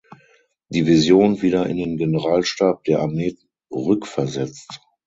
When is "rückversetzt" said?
3.71-4.79